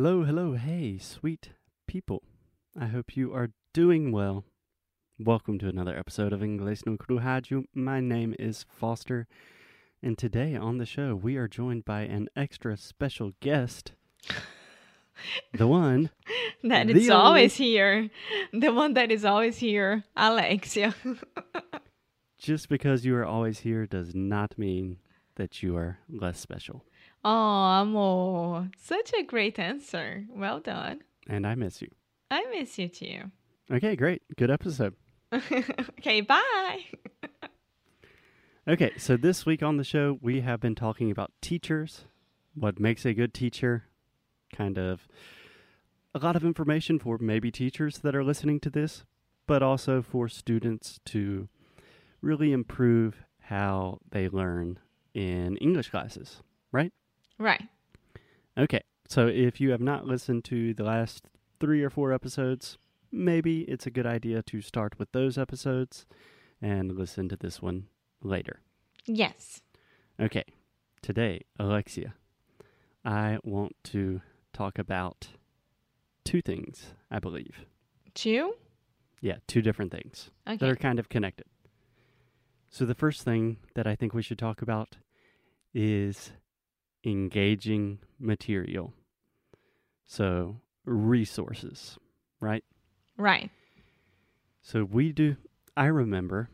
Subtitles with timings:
[0.00, 1.50] Hello, hello, hey, sweet
[1.88, 2.22] people.
[2.78, 4.44] I hope you are doing well.
[5.18, 7.64] Welcome to another episode of Inglês no Rádio.
[7.74, 9.26] My name is Foster,
[10.00, 13.94] and today on the show we are joined by an extra special guest.
[15.52, 16.10] the one
[16.62, 18.08] that is always here.
[18.52, 20.94] The one that is always here, Alexia.
[22.38, 24.98] just because you are always here does not mean
[25.34, 26.84] that you are less special.
[27.24, 28.70] Oh, amor.
[28.78, 30.24] Such a great answer.
[30.30, 31.00] Well done.
[31.28, 31.88] And I miss you.
[32.30, 33.30] I miss you too.
[33.70, 34.22] Okay, great.
[34.36, 34.94] Good episode.
[35.32, 36.84] okay, bye.
[38.68, 42.04] Okay, so this week on the show, we have been talking about teachers,
[42.54, 43.84] what makes a good teacher,
[44.52, 45.08] kind of
[46.14, 49.04] a lot of information for maybe teachers that are listening to this,
[49.46, 51.48] but also for students to
[52.20, 54.78] really improve how they learn
[55.14, 56.92] in English classes, right?
[57.38, 57.68] Right.
[58.56, 61.28] Okay, so if you have not listened to the last
[61.60, 62.78] three or four episodes,
[63.12, 66.06] maybe it's a good idea to start with those episodes
[66.60, 67.86] and listen to this one
[68.22, 68.60] later.
[69.06, 69.62] Yes.
[70.20, 70.44] Okay,
[71.02, 72.14] today, Alexia,
[73.04, 74.20] I want to
[74.52, 75.28] talk about
[76.24, 77.64] two things, I believe.
[78.14, 78.54] Two?
[79.20, 81.46] Yeah, two different things that are kind of connected.
[82.70, 84.96] So, the first thing that I think we should talk about
[85.72, 86.32] is
[87.04, 88.92] engaging material.
[90.06, 91.98] So, resources,
[92.40, 92.64] right?
[93.16, 93.50] Right.
[94.62, 95.36] So, we do,
[95.76, 96.50] I remember,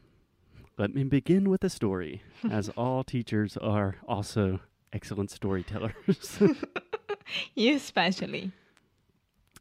[0.76, 4.60] let me begin with a story, as all teachers are also
[4.92, 6.38] excellent storytellers.
[7.54, 8.52] You especially.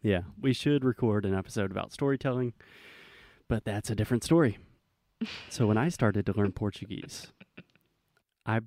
[0.01, 2.51] yeah, we should record an episode about storytelling,
[3.47, 4.57] but that's a different story.
[5.49, 7.31] so when I started to learn Portuguese,
[8.45, 8.59] I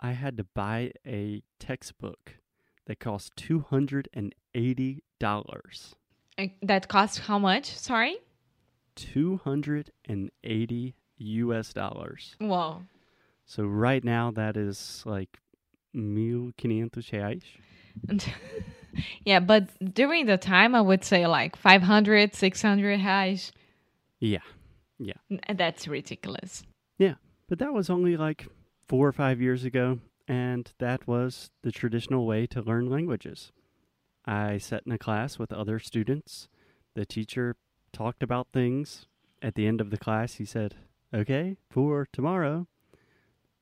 [0.00, 2.36] I had to buy a textbook
[2.86, 5.94] that cost two hundred and eighty dollars.
[6.62, 7.76] That cost how much?
[7.76, 8.16] Sorry?
[8.96, 11.72] Two hundred and eighty U.S.
[11.74, 12.34] dollars.
[12.40, 12.82] Whoa.
[13.44, 15.38] So right now that is like
[15.92, 17.42] mil quinhentos reais.
[19.24, 23.50] yeah, but during the time, I would say like 500, 600 hash.
[24.18, 24.38] Yeah,
[25.30, 26.62] N- That's ridiculous.
[26.98, 27.14] Yeah,
[27.48, 28.46] but that was only like
[28.90, 33.52] four or five years ago, and that was the traditional way to learn languages.
[34.26, 36.48] I sat in a class with other students.
[36.94, 37.54] The teacher
[37.92, 39.06] talked about things.
[39.40, 40.74] At the end of the class, he said,
[41.14, 42.66] Okay, for tomorrow,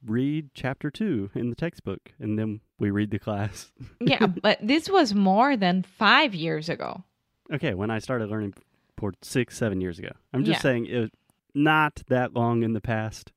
[0.03, 2.13] read chapter two in the textbook.
[2.19, 3.71] And then we read the class.
[4.01, 7.05] yeah, but this was more than five years ago.
[7.53, 8.55] Okay, when I started learning
[8.97, 10.13] port six, seven years ago.
[10.33, 10.63] I'm just Yeah.
[10.63, 11.11] saying, it, was
[11.55, 13.31] not that long in the past,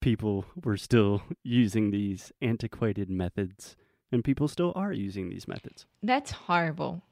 [0.00, 3.76] people were still using these antiquated methods,
[4.12, 5.86] and people still are using these methods.
[6.02, 7.02] That's horrible.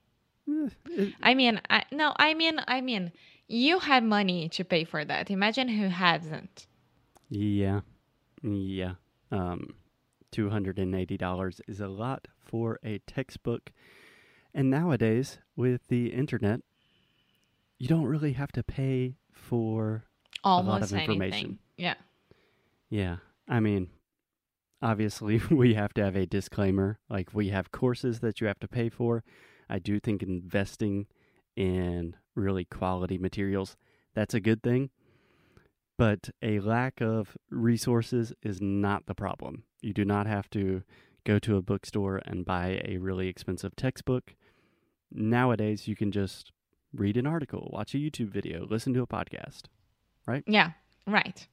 [0.49, 3.13] Eh, I mean, I, no, I mean, I mean,
[3.49, 5.31] you had money to pay for that.
[5.31, 6.67] Imagine who hasn't.
[7.29, 7.81] yeah,
[8.43, 8.95] yeah.
[9.33, 9.75] Um,
[10.31, 13.73] two hundred and eighty dollars is a lot for a textbook,
[14.55, 16.61] and nowadays with the internet,
[17.79, 20.05] you don't really have to pay for
[20.45, 21.11] Almost of anything.
[21.15, 21.59] information.
[21.77, 21.95] Yeah.
[22.91, 23.17] Yeah.
[23.49, 23.89] I mean,
[24.83, 26.99] obviously, we have to have a disclaimer.
[27.09, 29.25] Like, we have courses that you have to pay for.
[29.69, 31.07] I do think investing
[31.57, 33.77] in really quality materials,
[34.15, 34.91] that's a good thing.
[35.99, 39.65] But a lack of resources is not the problem.
[39.81, 40.83] You do not have to
[41.25, 44.35] go to a bookstore and buy a really expensive textbook.
[45.11, 46.53] Nowadays, you can just
[46.93, 49.63] read an article, watch a YouTube video, listen to a podcast.
[50.27, 50.45] Right?
[50.47, 50.73] Yeah.
[51.07, 51.47] Right.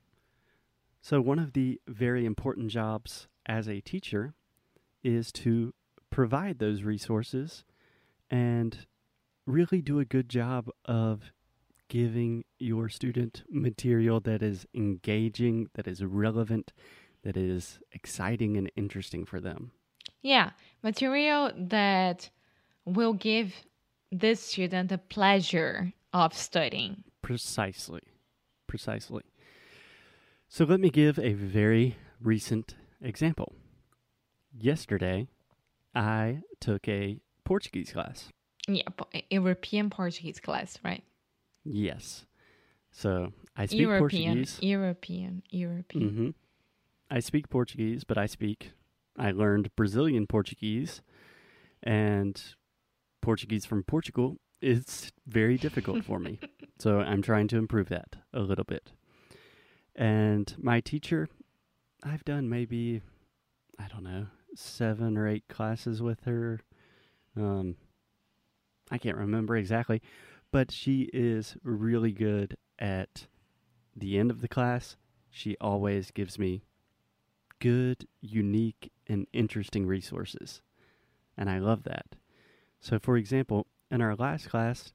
[1.03, 4.36] So, one of the very important jobs as a teacher
[5.03, 5.74] is to
[6.09, 7.66] provide those resources
[8.31, 8.88] and
[9.46, 11.34] really do a good job of
[11.90, 16.72] giving your student material that is engaging, that is relevant,
[17.24, 19.72] that is exciting and interesting for them.
[20.22, 20.52] Yeah.
[20.84, 22.30] Material that
[22.86, 23.53] will give
[24.09, 27.04] this student the pleasure of studying.
[27.22, 28.04] Precisely.
[28.68, 29.24] Precisely.
[30.53, 33.53] So, let me give a very recent example.
[34.55, 35.27] Yesterday,
[35.95, 38.29] I took a Portuguese class.
[38.67, 38.83] Yeah.
[39.31, 41.03] European Portuguese class, right?
[41.65, 42.27] Yes.
[42.91, 44.35] So I speak European.
[44.35, 44.59] Portuguese.
[44.61, 45.41] European.
[45.50, 46.09] European.
[46.09, 46.29] hmm
[47.09, 48.73] I speak Portuguese, but I speak.
[49.17, 51.01] I learned Brazilian Portuguese,
[51.81, 52.39] and
[53.23, 56.38] Portuguese from Portugal is very difficult for me.
[56.79, 58.91] So I'm trying to improve that a little bit.
[59.95, 61.28] And my teacher,
[62.04, 63.01] I've done maybe,
[63.80, 66.62] I don't know, seven or eight classes with her.
[67.36, 67.75] Um,
[68.92, 70.01] I can't remember exactly,
[70.51, 73.28] but she is really good at
[73.95, 74.98] the end of the class.
[75.30, 76.63] She always gives me
[77.60, 80.62] good, unique, and interesting resources.
[81.38, 82.06] And I love that.
[82.80, 84.92] So, for example, in our last class,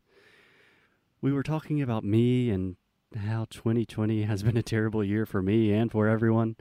[1.21, 2.77] we were talking about me and
[3.17, 6.57] how 2020 has been a terrible year for me and for everyone.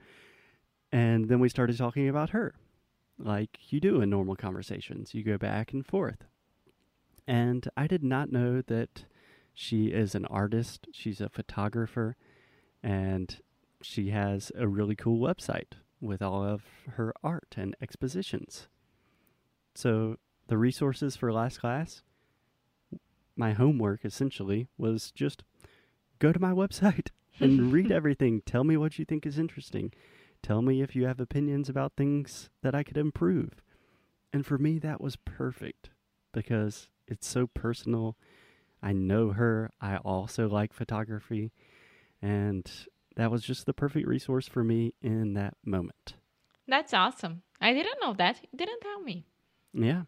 [0.91, 2.55] And then we started talking about her,
[3.19, 5.13] like you do in normal conversations.
[5.13, 6.23] You go back and forth.
[7.27, 9.05] And I did not know that
[9.53, 12.15] she is an artist, she's a photographer,
[12.81, 13.37] and
[13.81, 18.67] she has a really cool website with all of her art and expositions.
[19.75, 20.17] So,
[20.47, 22.03] the resources for last class,
[23.35, 25.43] my homework essentially was just
[26.19, 27.09] go to my website
[27.39, 28.41] and read everything.
[28.45, 29.91] Tell me what you think is interesting.
[30.43, 33.61] Tell me if you have opinions about things that I could improve.
[34.31, 35.89] And for me, that was perfect
[36.33, 38.17] because it's so personal.
[38.81, 39.71] I know her.
[39.81, 41.51] I also like photography.
[42.21, 42.69] And
[43.15, 46.15] that was just the perfect resource for me in that moment.
[46.67, 47.41] That's awesome.
[47.59, 48.39] I didn't know that.
[48.51, 49.25] You didn't tell me.
[49.73, 50.03] Yeah.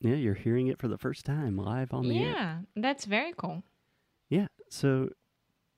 [0.00, 2.32] Yeah, you're hearing it for the first time live on the yeah, air.
[2.32, 3.62] Yeah, that's very cool.
[4.28, 4.48] Yeah.
[4.68, 5.10] So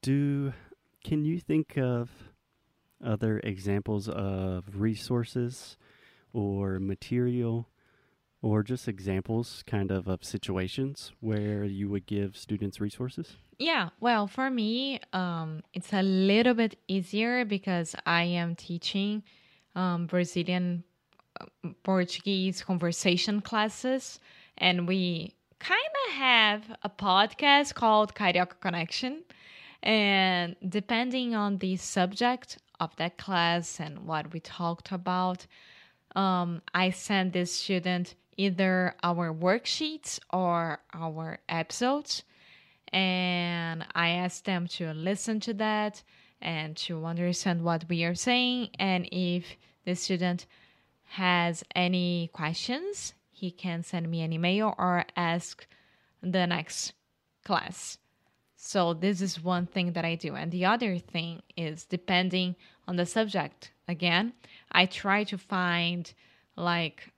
[0.04, 0.52] do
[1.02, 2.10] can you think of
[3.02, 5.76] other examples of resources
[6.32, 7.68] or material
[8.42, 13.36] or just examples kind of of situations where you would give students resources?
[13.58, 19.22] Yeah, well, for me, um, it's a little bit easier because I am teaching
[19.74, 20.84] um, Brazilian
[21.40, 24.20] uh, Portuguese conversation classes,
[24.58, 29.22] and we kind of have a podcast called Carioca Connection.
[29.84, 35.46] And depending on the subject of that class and what we talked about,
[36.16, 42.24] um, I send this student either our worksheets or our episodes
[42.94, 46.02] and I ask them to listen to that
[46.40, 48.70] and to understand what we are saying.
[48.78, 49.44] And if
[49.84, 50.46] the student
[51.08, 55.66] has any questions, he can send me an email or ask
[56.22, 56.92] the next
[57.44, 57.98] class.
[58.66, 60.34] So, this is one thing that I do.
[60.34, 62.56] And the other thing is depending
[62.88, 63.72] on the subject.
[63.86, 64.32] Again,
[64.72, 66.10] I try to find
[66.56, 67.12] like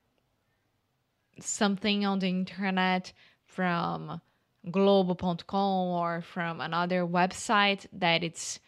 [1.41, 3.13] something on the internet
[3.45, 4.21] from
[4.69, 8.59] globo.com or from another website that it's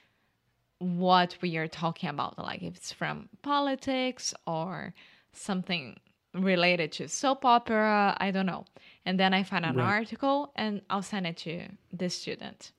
[0.79, 4.95] what we are talking about like if it's from politics or
[5.33, 5.99] something
[6.33, 8.65] related to soap opera i don't know
[9.09, 9.85] and then i find an right.
[9.85, 11.63] article and i'll send it to
[11.93, 12.73] the student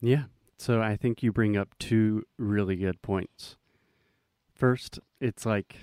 [0.00, 0.24] yeah
[0.56, 3.56] so i think you bring up two really good points
[4.54, 5.76] first it's like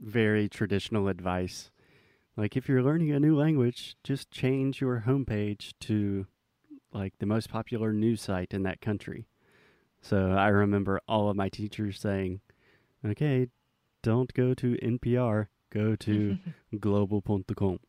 [0.00, 1.70] very traditional advice
[2.36, 6.26] like if you're learning a new language, just change your homepage to
[6.92, 9.26] like the most popular news site in that country.
[10.00, 12.40] So I remember all of my teachers saying,
[13.04, 13.48] "Okay,
[14.02, 16.38] don't go to NPR, go to
[16.80, 17.80] globo.com."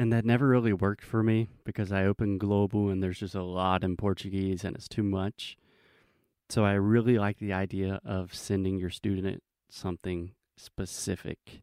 [0.00, 3.42] And that never really worked for me because I opened Globo and there's just a
[3.42, 5.58] lot in Portuguese and it's too much.
[6.48, 11.60] So I really like the idea of sending your student something specific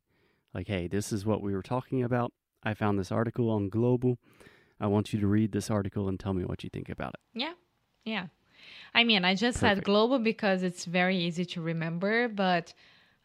[0.53, 2.31] like, hey, this is what we were talking about.
[2.61, 4.19] I found this article on Globo.
[4.79, 7.39] I want you to read this article and tell me what you think about it.
[7.39, 7.53] Yeah.
[8.05, 8.27] Yeah.
[8.93, 9.77] I mean, I just Perfect.
[9.77, 12.75] said Globo because it's very easy to remember, but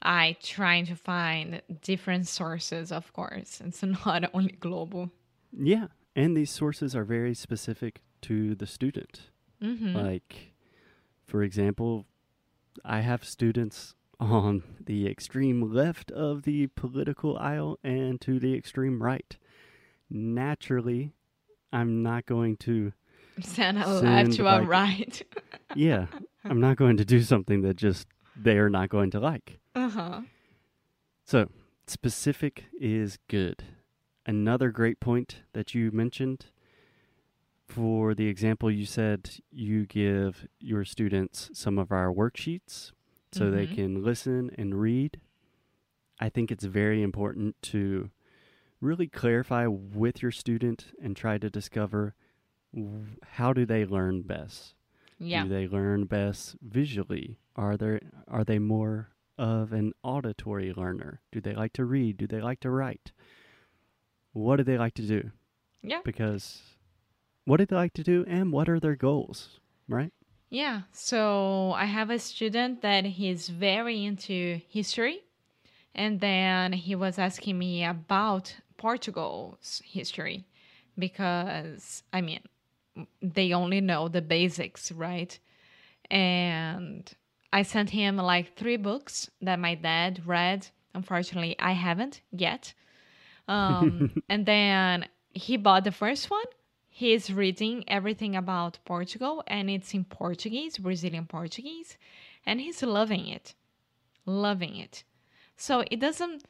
[0.02, 3.62] I try to find different sources, of course.
[3.64, 5.10] It's not only Globo.
[5.56, 5.88] Yeah.
[6.14, 9.30] And these sources are very specific to the student.
[9.62, 9.96] Mm-hmm.
[9.96, 10.52] Like,
[11.24, 12.06] for example,
[12.84, 19.02] I have students on the extreme left of the political aisle and to the extreme
[19.02, 19.36] right.
[20.10, 21.12] Naturally,
[21.72, 22.92] I'm not going to
[23.40, 25.22] send a left to a right.
[25.74, 26.06] yeah,
[26.44, 28.06] I'm not going to do something that just
[28.36, 29.58] they're not going to like.
[29.74, 30.20] Uh huh.
[31.24, 31.48] So,
[31.86, 33.64] specific is good.
[34.26, 36.46] Another great point that you mentioned
[37.66, 42.92] for the example you said you give your students some of our worksheets
[43.32, 43.56] so mm-hmm.
[43.56, 45.20] they can listen and read.
[46.20, 48.10] I think it's very important to
[48.80, 52.14] really clarify with your student and try to discover
[53.22, 54.74] how do they learn best.
[55.18, 55.44] Yeah.
[55.44, 57.38] Do they learn best visually?
[57.56, 59.08] Are there are they more
[59.42, 61.20] of an auditory learner?
[61.32, 62.16] Do they like to read?
[62.16, 63.12] Do they like to write?
[64.32, 65.30] What do they like to do?
[65.82, 66.00] Yeah.
[66.04, 66.62] Because
[67.44, 70.12] what do they like to do and what are their goals, right?
[70.48, 70.82] Yeah.
[70.92, 75.24] So I have a student that he's very into history.
[75.94, 80.46] And then he was asking me about Portugal's history.
[80.98, 82.40] because I mean,
[83.20, 85.38] they only know the basics, right?
[86.10, 87.10] And
[87.52, 90.68] I sent him like three books that my dad read.
[90.94, 92.72] Unfortunately, I haven't yet.
[93.46, 96.44] Um, and then he bought the first one.
[96.88, 101.96] He's reading everything about Portugal and it's in Portuguese, Brazilian Portuguese,
[102.44, 103.54] and he's loving it.
[104.26, 105.04] Loving it.
[105.56, 106.44] So it doesn't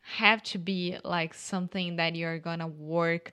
[0.00, 3.32] have to be like something that you're gonna work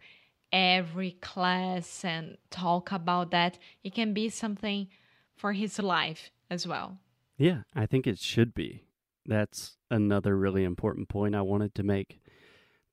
[0.51, 3.57] every class and talk about that.
[3.83, 4.87] It can be something
[5.35, 6.97] for his life as well.
[7.37, 8.83] Yeah, I think it should be.
[9.25, 12.19] That's another really important point I wanted to make.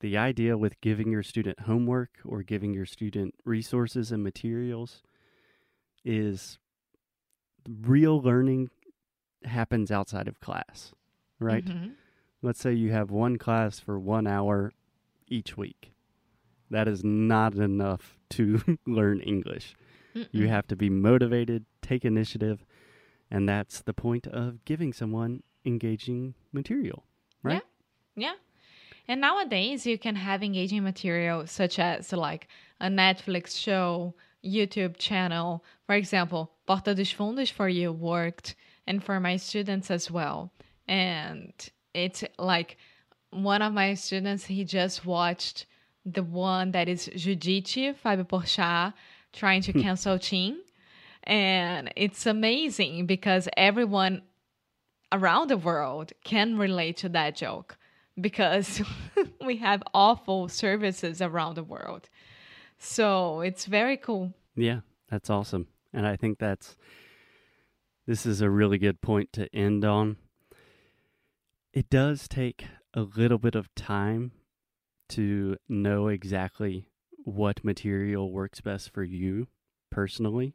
[0.01, 5.03] The idea with giving your student homework or giving your student resources and materials
[6.05, 6.59] is
[7.69, 8.71] real learning
[9.45, 10.93] happens outside of class,
[11.39, 11.65] right?
[11.65, 11.93] Mhm.
[12.43, 14.73] Let's say you have one class for one hour
[15.29, 15.93] each week.
[16.71, 19.75] That is not enough to learn English.
[20.15, 20.49] You Mm-mm.
[20.49, 22.65] have to be motivated, take initiative,
[23.31, 27.05] and that's the point of giving someone engaging material,
[27.43, 27.63] right?
[28.17, 28.31] Yeah.
[28.31, 28.35] Yeah.
[29.09, 32.49] And nowadays you can have engaging material such as like
[32.81, 35.65] a Netflix show, YouTube channel.
[35.87, 38.55] For example, Porta dos Fundos for you worked
[38.87, 40.53] and for my students as well.
[40.87, 41.53] And
[41.95, 42.77] it's like
[43.31, 45.67] one of my students, he just watched
[46.05, 48.95] the one that is Judite, Fábio Porchat,
[49.33, 49.81] trying to hmm.
[49.81, 50.61] cancel Tim.
[51.25, 54.23] And it's amazing because everyone
[55.13, 57.77] around the world can relate to that joke
[58.21, 58.83] because
[59.45, 62.09] we have awful services around the world.
[62.79, 64.33] So it's very cool.
[64.57, 65.67] Yeah, that's awesome.
[65.93, 66.77] And I think that's
[68.07, 70.17] this is a really good point to end on.
[71.73, 74.33] It does take a little bit of time
[75.11, 76.87] to know exactly
[77.25, 79.49] what material works best for you
[79.91, 80.55] personally.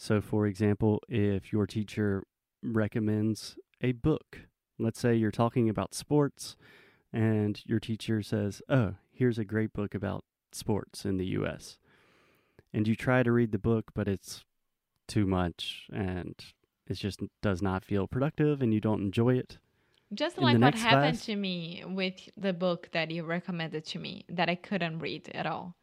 [0.00, 2.22] So, for example, if your teacher
[2.62, 4.42] recommends a book,
[4.78, 6.56] let's say you're talking about sports
[7.12, 11.78] and your teacher says, Oh, here's a great book about sports in the US.
[12.72, 14.44] And you try to read the book, but it's
[15.08, 16.36] too much and
[16.86, 19.58] it just does not feel productive and you don't enjoy it.
[20.14, 23.98] Just In like what happened class- to me with the book that you recommended to
[23.98, 25.74] me that I couldn't read at all.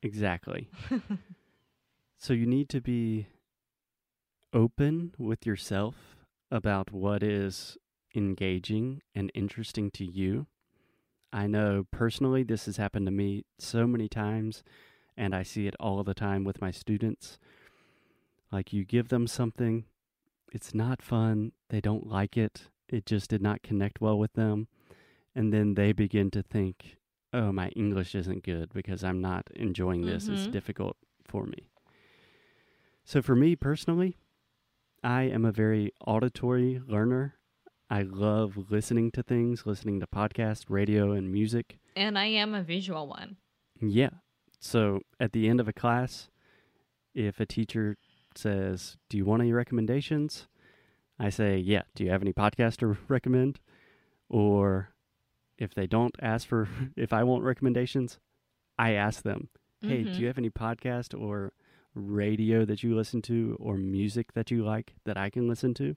[0.00, 0.70] Exactly.
[2.18, 3.26] so you need to be
[4.52, 6.16] open with yourself
[6.50, 7.76] about what is
[8.14, 10.46] engaging and interesting to you.
[11.32, 14.62] I know personally this has happened to me so many times,
[15.16, 17.38] and I see it all the time with my students.
[18.50, 19.84] Like you give them something,
[20.52, 24.68] it's not fun, they don't like it, it just did not connect well with them,
[25.34, 26.96] and then they begin to think,
[27.34, 30.30] oh, my English isn't good because I'm not enjoying this.
[30.30, 30.52] It's Mhm.
[30.52, 31.68] difficult for me.
[33.04, 34.16] So, for me personally,
[35.02, 37.34] I am a very auditory learner.
[37.90, 41.78] I love listening to things, listening to podcasts, radio, and music.
[41.96, 43.36] And I am a visual one.
[43.80, 44.10] Yeah.
[44.60, 46.28] So, at the end of a class,
[47.14, 47.96] if a teacher
[48.34, 50.48] says, Do you want any recommendations?
[51.18, 51.82] I say, Yeah.
[51.94, 53.60] Do you have any podcast to recommend?
[54.28, 54.90] Or
[55.56, 58.18] if they don't ask for, if I want recommendations,
[58.78, 59.48] I ask them,
[59.80, 60.18] Hey, do Mhm.
[60.18, 61.52] you have any podcast or
[61.94, 65.96] radio that you listen to or music that you like that I can listen to?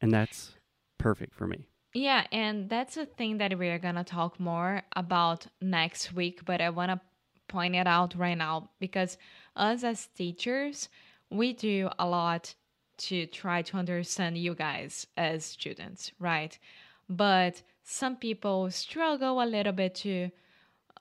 [0.00, 0.54] And that's
[0.98, 1.68] perfect for me.
[1.94, 6.44] Yeah, and that's a thing that we are going to talk more about next week,
[6.44, 7.00] but I want to
[7.48, 9.16] point it out right now because
[9.54, 10.88] us as teachers,
[11.30, 12.54] we do a lot
[12.96, 16.58] to try to understand you guys as students, right?
[17.08, 20.30] But some people struggle a little bit to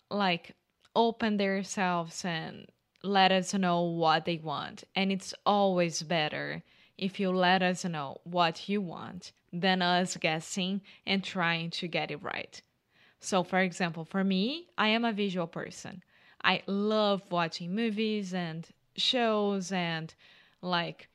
[0.10, 0.56] like
[0.96, 2.68] open themselves and
[3.04, 4.84] let us know what they want.
[4.96, 6.64] And it's always better
[6.98, 12.12] if you let us know what you want than us guessing and trying to get
[12.12, 12.62] it right.
[13.20, 16.04] So, for example, for me, I am a visual person.
[16.44, 20.14] I love watching movies and shows and
[20.62, 21.08] like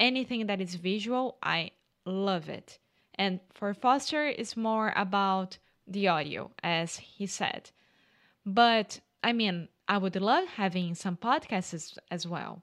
[0.00, 1.72] anything that is visual, I
[2.04, 2.78] love it.
[3.14, 7.70] And for Foster, it's more about the audio, as he said.
[8.46, 12.62] But I mean, I would love having some podcasts as, as well.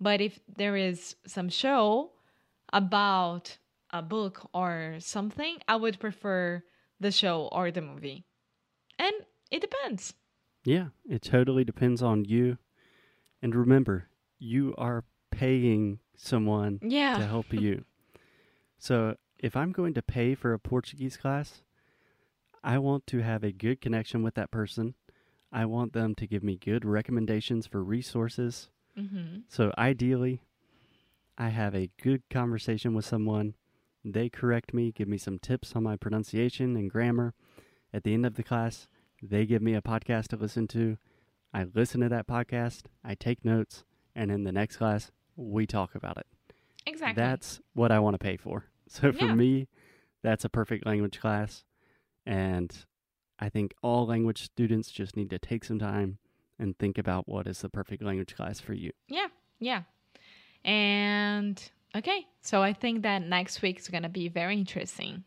[0.00, 2.10] But if there is some show
[2.72, 3.56] about
[3.92, 6.64] a book or something, I would prefer
[6.98, 8.24] the show or the movie.
[8.98, 9.14] And
[9.50, 10.14] it depends.
[10.64, 12.58] Yeah, it totally depends on you.
[13.40, 17.18] And remember, you are paying someone yeah.
[17.18, 17.84] to help you.
[18.78, 21.62] so if I'm going to pay for a Portuguese class,
[22.62, 24.94] I want to have a good connection with that person.
[25.54, 28.70] I want them to give me good recommendations for resources.
[28.98, 29.42] Mm-hmm.
[29.48, 30.42] So ideally,
[31.38, 33.54] I have a good conversation with someone.
[34.04, 37.34] They correct me, give me some tips on my pronunciation and grammar.
[37.92, 38.88] At the end of the class,
[39.22, 40.98] they give me a podcast to listen to.
[41.54, 43.84] I listen to that podcast, I take notes,
[44.14, 46.26] and in the next class, we talk about it.
[46.84, 47.22] Exactly.
[47.22, 48.64] That's what I want to pay for.
[48.88, 49.34] So for Yeah.
[49.34, 49.68] me,
[50.22, 51.64] that's a perfect language class.
[52.26, 52.74] And
[53.44, 56.16] I think all language students just need to take some time
[56.58, 58.90] and think about what is the perfect language class for you.
[59.06, 59.26] Yeah,
[59.60, 59.82] yeah.
[60.64, 61.62] And
[61.94, 65.24] okay, so I think that next week is gonna be very interesting.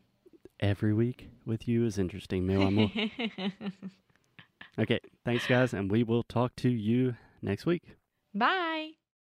[0.59, 2.87] Every week with you is interesting, meu amor.
[4.79, 7.83] okay, thanks guys, and we will talk to you next week.
[8.33, 8.93] Bye.